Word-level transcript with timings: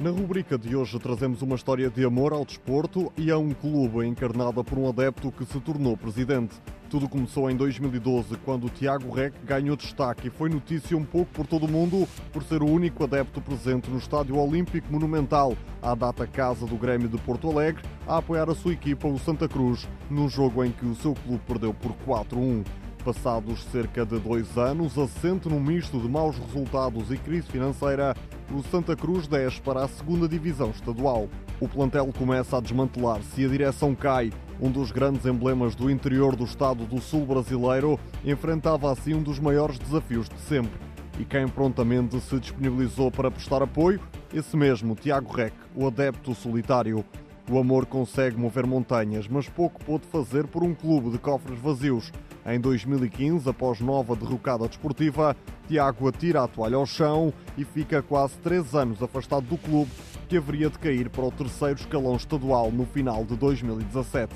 Na 0.00 0.08
rubrica 0.08 0.56
de 0.56 0.74
hoje 0.74 0.98
trazemos 0.98 1.42
uma 1.42 1.56
história 1.56 1.90
de 1.90 2.02
amor 2.06 2.32
ao 2.32 2.42
desporto 2.42 3.12
e 3.18 3.30
a 3.30 3.36
um 3.36 3.50
clube 3.50 4.06
encarnada 4.06 4.64
por 4.64 4.78
um 4.78 4.88
adepto 4.88 5.30
que 5.30 5.44
se 5.44 5.60
tornou 5.60 5.94
presidente. 5.94 6.54
Tudo 6.88 7.06
começou 7.06 7.50
em 7.50 7.54
2012, 7.54 8.34
quando 8.38 8.70
Tiago 8.70 9.12
Rec 9.12 9.34
ganhou 9.44 9.76
destaque 9.76 10.28
e 10.28 10.30
foi 10.30 10.48
notícia 10.48 10.96
um 10.96 11.04
pouco 11.04 11.30
por 11.34 11.46
todo 11.46 11.66
o 11.66 11.70
mundo 11.70 12.08
por 12.32 12.42
ser 12.42 12.62
o 12.62 12.66
único 12.66 13.04
adepto 13.04 13.42
presente 13.42 13.90
no 13.90 13.98
Estádio 13.98 14.38
Olímpico 14.38 14.90
Monumental, 14.90 15.54
à 15.82 15.94
data 15.94 16.26
casa 16.26 16.64
do 16.64 16.78
Grêmio 16.78 17.06
de 17.06 17.18
Porto 17.18 17.50
Alegre, 17.50 17.84
a 18.06 18.16
apoiar 18.16 18.48
a 18.48 18.54
sua 18.54 18.72
equipa, 18.72 19.06
o 19.06 19.18
Santa 19.18 19.46
Cruz, 19.46 19.86
num 20.08 20.30
jogo 20.30 20.64
em 20.64 20.72
que 20.72 20.86
o 20.86 20.94
seu 20.94 21.12
clube 21.12 21.42
perdeu 21.46 21.74
por 21.74 21.92
4-1. 22.06 22.64
Passados 23.04 23.64
cerca 23.64 24.04
de 24.04 24.18
dois 24.18 24.58
anos, 24.58 24.98
assente 24.98 25.48
num 25.48 25.60
misto 25.60 25.98
de 25.98 26.08
maus 26.08 26.38
resultados 26.38 27.10
e 27.10 27.16
crise 27.16 27.48
financeira, 27.48 28.14
o 28.52 28.62
Santa 28.64 28.96
Cruz 28.96 29.28
desce 29.28 29.60
para 29.60 29.84
a 29.84 29.88
segunda 29.88 30.28
divisão 30.28 30.70
estadual. 30.70 31.28
O 31.60 31.68
plantel 31.68 32.12
começa 32.16 32.56
a 32.56 32.60
desmantelar-se 32.60 33.40
e 33.40 33.44
a 33.44 33.48
direção 33.48 33.94
cai. 33.94 34.32
Um 34.60 34.70
dos 34.70 34.90
grandes 34.90 35.24
emblemas 35.24 35.74
do 35.74 35.90
interior 35.90 36.34
do 36.34 36.44
estado 36.44 36.84
do 36.84 37.00
sul 37.00 37.24
brasileiro 37.24 37.98
enfrentava 38.24 38.92
assim 38.92 39.14
um 39.14 39.22
dos 39.22 39.38
maiores 39.38 39.78
desafios 39.78 40.28
de 40.28 40.38
sempre. 40.40 40.78
E 41.18 41.24
quem 41.24 41.46
prontamente 41.46 42.20
se 42.20 42.38
disponibilizou 42.40 43.10
para 43.10 43.30
prestar 43.30 43.62
apoio? 43.62 44.00
Esse 44.32 44.56
mesmo, 44.56 44.94
Tiago 44.94 45.32
Rec, 45.32 45.52
o 45.74 45.86
adepto 45.86 46.34
solitário. 46.34 47.04
O 47.50 47.58
amor 47.58 47.86
consegue 47.86 48.36
mover 48.36 48.66
montanhas, 48.66 49.26
mas 49.28 49.48
pouco 49.48 49.84
pôde 49.84 50.06
fazer 50.06 50.46
por 50.46 50.62
um 50.62 50.74
clube 50.74 51.10
de 51.10 51.18
cofres 51.18 51.58
vazios. 51.58 52.12
Em 52.46 52.58
2015, 52.58 53.48
após 53.48 53.80
nova 53.80 54.16
derrocada 54.16 54.66
desportiva, 54.66 55.36
Tiago 55.68 56.08
atira 56.08 56.42
a 56.42 56.48
toalha 56.48 56.76
ao 56.76 56.86
chão 56.86 57.32
e 57.56 57.64
fica 57.64 58.02
quase 58.02 58.34
três 58.38 58.74
anos 58.74 59.02
afastado 59.02 59.46
do 59.46 59.58
clube, 59.58 59.90
que 60.28 60.38
haveria 60.38 60.70
de 60.70 60.78
cair 60.78 61.10
para 61.10 61.24
o 61.24 61.30
terceiro 61.30 61.78
escalão 61.78 62.16
estadual 62.16 62.72
no 62.72 62.86
final 62.86 63.24
de 63.24 63.36
2017. 63.36 64.34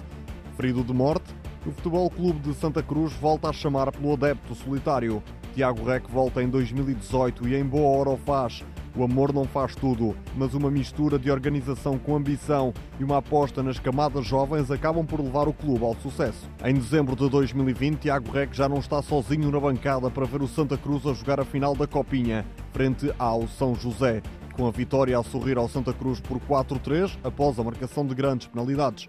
Ferido 0.56 0.84
de 0.84 0.92
morte, 0.92 1.34
o 1.66 1.72
Futebol 1.72 2.10
Clube 2.10 2.40
de 2.40 2.54
Santa 2.54 2.82
Cruz 2.82 3.14
volta 3.14 3.48
a 3.48 3.52
chamar 3.52 3.90
pelo 3.90 4.12
adepto 4.12 4.54
solitário. 4.54 5.22
Tiago 5.54 5.84
Rec 5.84 6.06
volta 6.08 6.42
em 6.42 6.48
2018 6.48 7.48
e 7.48 7.54
em 7.54 7.64
boa 7.64 7.96
hora 7.96 8.10
o 8.10 8.18
faz. 8.18 8.62
O 8.96 9.02
amor 9.02 9.32
não 9.32 9.44
faz 9.44 9.74
tudo, 9.74 10.14
mas 10.36 10.54
uma 10.54 10.70
mistura 10.70 11.18
de 11.18 11.28
organização 11.28 11.98
com 11.98 12.14
ambição 12.14 12.72
e 13.00 13.02
uma 13.02 13.18
aposta 13.18 13.60
nas 13.60 13.80
camadas 13.80 14.24
jovens 14.24 14.70
acabam 14.70 15.04
por 15.04 15.20
levar 15.20 15.48
o 15.48 15.52
clube 15.52 15.84
ao 15.84 15.96
sucesso. 15.96 16.48
Em 16.64 16.74
dezembro 16.74 17.16
de 17.16 17.28
2020, 17.28 18.02
Tiago 18.02 18.30
Rec 18.30 18.54
já 18.54 18.68
não 18.68 18.78
está 18.78 19.02
sozinho 19.02 19.50
na 19.50 19.58
bancada 19.58 20.08
para 20.10 20.26
ver 20.26 20.42
o 20.42 20.46
Santa 20.46 20.76
Cruz 20.76 21.04
a 21.06 21.12
jogar 21.12 21.40
a 21.40 21.44
final 21.44 21.74
da 21.74 21.88
Copinha, 21.88 22.46
frente 22.72 23.12
ao 23.18 23.48
São 23.48 23.74
José, 23.74 24.22
com 24.52 24.64
a 24.64 24.70
vitória 24.70 25.18
a 25.18 25.24
sorrir 25.24 25.58
ao 25.58 25.68
Santa 25.68 25.92
Cruz 25.92 26.20
por 26.20 26.38
4-3 26.38 27.18
após 27.24 27.58
a 27.58 27.64
marcação 27.64 28.06
de 28.06 28.14
grandes 28.14 28.46
penalidades. 28.46 29.08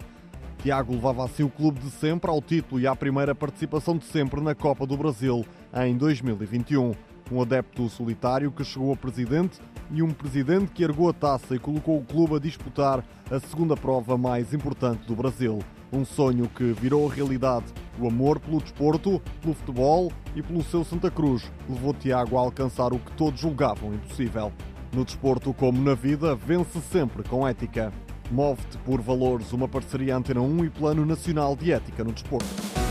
Tiago 0.62 0.94
levava 0.94 1.24
assim 1.24 1.44
o 1.44 1.48
clube 1.48 1.78
de 1.78 1.90
sempre 1.90 2.28
ao 2.28 2.42
título 2.42 2.80
e 2.80 2.88
à 2.88 2.96
primeira 2.96 3.36
participação 3.36 3.96
de 3.96 4.04
sempre 4.04 4.40
na 4.40 4.52
Copa 4.52 4.84
do 4.84 4.96
Brasil 4.96 5.46
em 5.72 5.96
2021 5.96 6.92
um 7.30 7.42
adepto 7.42 7.88
solitário 7.88 8.50
que 8.50 8.64
chegou 8.64 8.92
a 8.92 8.96
presidente 8.96 9.58
e 9.90 10.02
um 10.02 10.10
presidente 10.10 10.72
que 10.72 10.82
ergou 10.82 11.08
a 11.08 11.12
taça 11.12 11.54
e 11.54 11.58
colocou 11.58 11.98
o 11.98 12.04
clube 12.04 12.36
a 12.36 12.38
disputar 12.38 13.04
a 13.30 13.40
segunda 13.40 13.76
prova 13.76 14.16
mais 14.16 14.52
importante 14.52 15.06
do 15.06 15.14
Brasil. 15.14 15.58
Um 15.92 16.04
sonho 16.04 16.48
que 16.48 16.72
virou 16.72 17.06
realidade. 17.06 17.66
O 17.98 18.08
amor 18.08 18.40
pelo 18.40 18.60
desporto, 18.60 19.22
pelo 19.40 19.54
futebol 19.54 20.12
e 20.34 20.42
pelo 20.42 20.62
seu 20.64 20.84
Santa 20.84 21.10
Cruz 21.10 21.50
levou 21.68 21.94
Tiago 21.94 22.36
a 22.36 22.40
alcançar 22.40 22.92
o 22.92 22.98
que 22.98 23.12
todos 23.12 23.40
julgavam 23.40 23.94
impossível. 23.94 24.52
No 24.92 25.04
desporto, 25.04 25.52
como 25.52 25.82
na 25.82 25.94
vida, 25.94 26.34
vence 26.34 26.80
sempre 26.80 27.22
com 27.22 27.46
ética. 27.46 27.92
Move-te 28.30 28.76
por 28.78 29.00
valores, 29.00 29.52
uma 29.52 29.68
parceria 29.68 30.16
Antena 30.16 30.40
1 30.40 30.64
e 30.64 30.70
Plano 30.70 31.06
Nacional 31.06 31.54
de 31.54 31.72
Ética 31.72 32.02
no 32.02 32.12
Desporto. 32.12 32.85